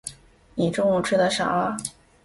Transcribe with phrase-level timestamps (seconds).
[0.55, 1.77] 你中午吃的啥啊？